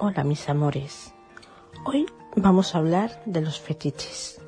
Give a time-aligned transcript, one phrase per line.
[0.00, 1.12] Hola mis amores.
[1.84, 2.06] Hoy
[2.36, 4.40] vamos a hablar de los fetiches.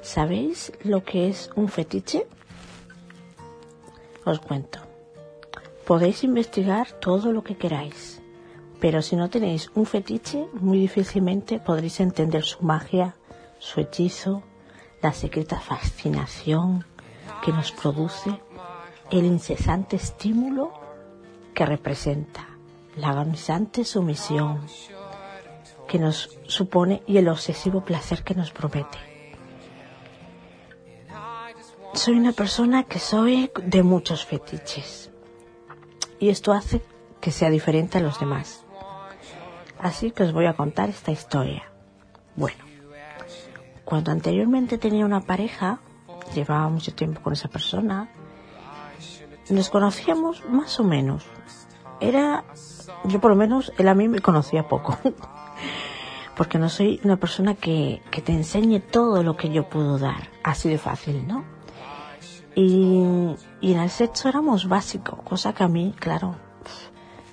[0.00, 2.26] ¿Sabéis lo que es un fetiche?
[4.24, 4.78] Os cuento.
[5.86, 8.22] Podéis investigar todo lo que queráis,
[8.80, 13.16] pero si no tenéis un fetiche, muy difícilmente podréis entender su magia,
[13.58, 14.44] su hechizo,
[15.02, 16.86] la secreta fascinación
[17.44, 18.40] que nos produce,
[19.10, 20.72] el incesante estímulo
[21.52, 22.53] que representa,
[22.96, 24.66] la agonizante sumisión
[25.88, 28.98] que nos supone y el obsesivo placer que nos promete.
[31.94, 35.10] Soy una persona que soy de muchos fetiches
[36.18, 36.82] y esto hace
[37.20, 38.64] que sea diferente a los demás.
[39.78, 41.70] Así que os voy a contar esta historia.
[42.36, 42.64] Bueno,
[43.84, 45.80] cuando anteriormente tenía una pareja,
[46.34, 48.10] llevaba mucho tiempo con esa persona,
[49.50, 51.24] nos conocíamos más o menos.
[52.00, 52.44] Era,
[53.04, 54.98] yo por lo menos, él a mí me conocía poco.
[56.36, 60.30] Porque no soy una persona que, que te enseñe todo lo que yo puedo dar.
[60.42, 61.44] Así de fácil, ¿no?
[62.56, 66.36] Y, y en el sexo éramos básicos, cosa que a mí, claro,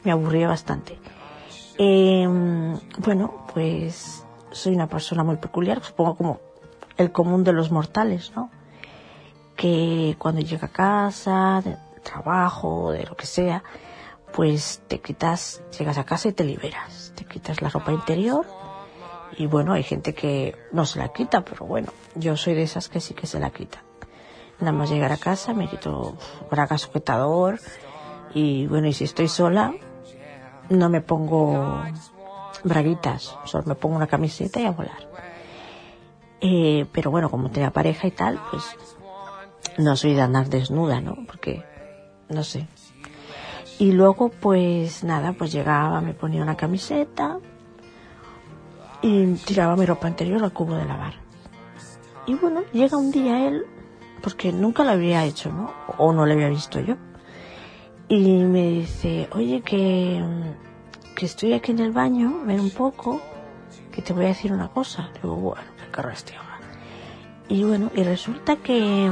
[0.03, 0.99] me aburría bastante.
[1.77, 2.27] Eh,
[2.99, 6.39] bueno, pues soy una persona muy peculiar, supongo como
[6.97, 8.49] el común de los mortales, ¿no?
[9.55, 13.63] Que cuando llega a casa, de trabajo, de lo que sea,
[14.33, 17.13] pues te quitas, llegas a casa y te liberas.
[17.15, 18.45] Te quitas la ropa interior
[19.37, 22.89] y bueno, hay gente que no se la quita, pero bueno, yo soy de esas
[22.89, 23.83] que sí que se la quita.
[24.59, 26.17] Nada más llegar a casa me quito
[26.49, 27.59] braga sujetador
[28.33, 29.73] y bueno, y si estoy sola,
[30.69, 31.83] no me pongo
[32.63, 35.09] braguitas, solo me pongo una camiseta y a volar.
[36.41, 38.63] Eh, pero bueno, como tenía pareja y tal, pues
[39.77, 41.15] no soy de andar desnuda, ¿no?
[41.25, 41.63] Porque,
[42.29, 42.67] no sé.
[43.81, 47.39] Y luego, pues nada, pues llegaba, me ponía una camiseta
[49.01, 51.15] y tiraba mi ropa interior al cubo de lavar.
[52.27, 53.65] Y bueno, llega un día él,
[54.21, 55.73] porque nunca lo había hecho, ¿no?
[55.97, 56.95] O no lo había visto yo.
[58.07, 60.23] Y me dice, oye, que,
[61.15, 63.19] que estoy aquí en el baño, ven un poco,
[63.91, 65.09] que te voy a decir una cosa.
[65.23, 66.33] Digo, bueno, qué carro este.
[67.49, 69.09] Y bueno, y resulta que,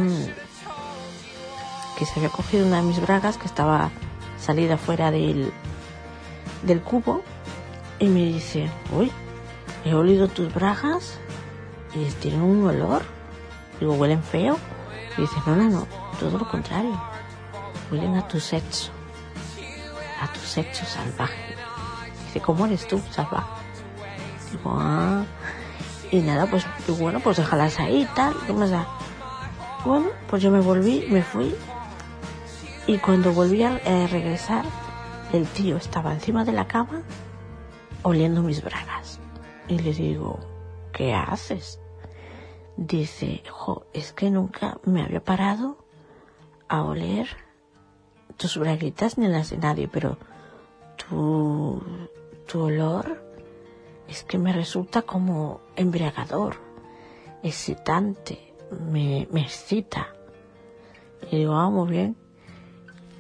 [1.98, 3.90] que se había cogido una de mis bragas que estaba
[4.40, 5.52] salida fuera del,
[6.64, 7.24] del cubo
[8.00, 9.12] y me dice, uy,
[9.86, 11.20] he olido tus bragas
[11.94, 13.04] y tienen un olor.
[13.80, 14.58] Digo, huelen feo.
[15.18, 15.88] Y dice, no, no, no,
[16.20, 17.00] todo lo contrario.
[17.92, 18.92] Huelen a tu sexo.
[20.22, 21.56] A tu sexo salvaje.
[22.28, 23.48] Dice, ¿cómo eres tú, salvaje?
[24.52, 25.24] Digo, ah.
[26.12, 26.66] Y nada, pues
[27.00, 28.34] bueno, pues déjalas ahí y tal.
[28.48, 28.88] ¿Qué más da?
[29.86, 31.56] Bueno, pues yo me volví, me fui.
[32.90, 34.66] Y cuando volví a eh, regresar,
[35.32, 37.04] el tío estaba encima de la cama
[38.02, 39.20] oliendo mis bragas.
[39.68, 40.40] Y le digo,
[40.92, 41.80] ¿qué haces?
[42.78, 45.86] Dice, jo, es que nunca me había parado
[46.68, 47.28] a oler
[48.38, 50.18] tus braguitas ni las de nadie, pero
[50.96, 51.84] tu,
[52.48, 53.24] tu olor
[54.08, 56.56] es que me resulta como embriagador,
[57.44, 60.08] excitante, me, me excita.
[61.30, 62.29] Y digo, ah, muy bien.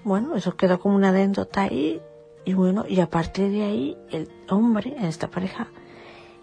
[0.10, 2.02] Bueno, eso quedó como una anécdota ahí.
[2.44, 5.68] Y bueno, y a partir de ahí, el hombre en esta pareja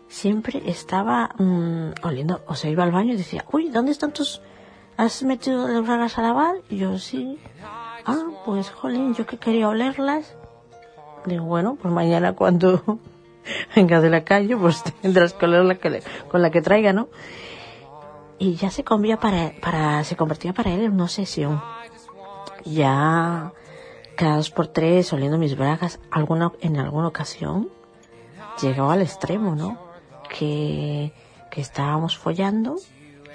[0.07, 4.41] siempre estaba mmm, oliendo, o sea, iba al baño y decía, uy, ¿dónde están tus...
[4.97, 6.59] ¿Has metido las bragas a lavar?
[6.71, 7.41] Y yo, sí.
[8.05, 10.37] Ah, pues, jolín, yo que quería olerlas.
[11.25, 13.01] Digo, bueno, pues mañana cuando
[13.75, 17.09] venga de la calle, pues tendrás que oler la que, con la que traiga, ¿no?
[18.39, 21.61] Y ya se para, para, se convertía para él en una obsesión.
[22.67, 23.53] Ya
[24.17, 27.69] cada dos por tres oliendo mis bragas, alguna, en alguna ocasión
[28.61, 29.79] llegaba al extremo, ¿no?
[30.29, 31.13] Que,
[31.51, 32.77] que estábamos follando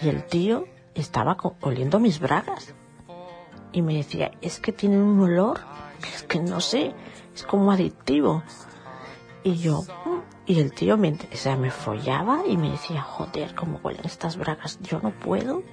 [0.02, 0.66] y el tío
[0.96, 2.74] estaba oliendo mis bragas.
[3.72, 5.62] Y me decía, es que tienen un olor,
[6.14, 6.94] es que no sé,
[7.34, 8.44] es como adictivo.
[9.44, 9.84] Y yo,
[10.46, 14.36] y el tío me, o sea, me follaba y me decía, joder, cómo huelen estas
[14.36, 15.64] bragas, yo no puedo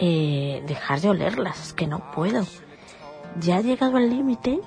[0.00, 2.44] eh, dejar de olerlas, es que no puedo.
[3.38, 4.60] Ya ha llegado al límite,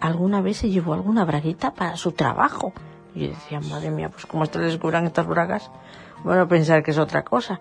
[0.00, 2.72] alguna vez se llevó alguna braguita para su trabajo.
[3.14, 5.70] Y yo decía, madre mía, pues cómo te descubran estas bragas,
[6.22, 7.60] bueno, pensar que es otra cosa.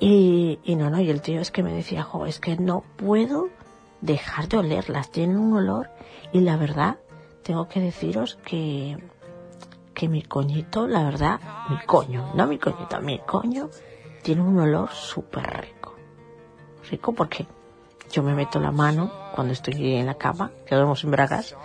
[0.00, 2.82] Y, y no, no, y el tío es que me decía, jo, es que no
[2.96, 3.48] puedo
[4.00, 5.90] dejar de olerlas, tienen un olor
[6.32, 6.96] y la verdad,
[7.42, 8.98] tengo que deciros que,
[9.94, 11.40] que mi coñito, la verdad,
[11.70, 13.70] mi coño, no mi coñito, mi coño,
[14.22, 15.75] tiene un olor súper
[16.90, 17.12] rico.
[17.12, 17.46] Porque
[18.10, 21.56] yo me meto la mano cuando estoy en la cama, que duermo sin bragas,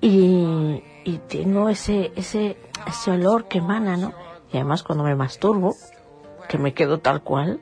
[0.00, 2.56] y, y tengo ese, ese,
[2.86, 4.12] ese olor que emana, ¿no?
[4.52, 5.74] Y además cuando me masturbo,
[6.48, 7.60] que me quedo tal cual,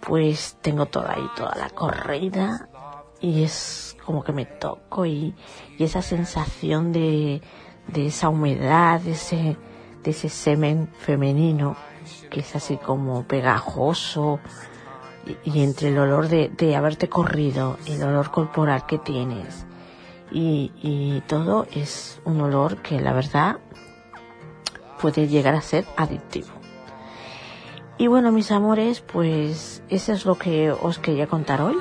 [0.00, 2.68] pues tengo toda ahí, toda la corrida
[3.20, 5.34] y es como que me toco y,
[5.76, 7.42] y esa sensación de,
[7.88, 9.56] de esa humedad, de ese,
[10.02, 11.76] de ese semen femenino
[12.30, 14.40] que es así como pegajoso
[15.44, 19.66] y entre el olor de, de haberte corrido, el olor corporal que tienes
[20.30, 23.58] y, y todo es un olor que la verdad
[25.00, 26.48] puede llegar a ser adictivo.
[27.96, 31.76] Y bueno, mis amores, pues eso es lo que os quería contar hoy,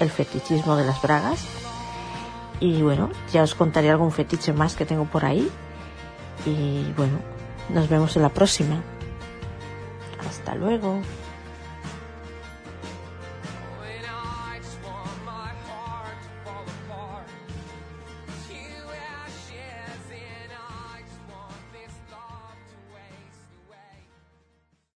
[0.00, 1.46] el fetichismo de las bragas.
[2.60, 5.48] Y bueno, ya os contaré algún fetiche más que tengo por ahí.
[6.44, 7.20] Y bueno,
[7.70, 8.82] nos vemos en la próxima.
[10.28, 11.00] Hasta luego.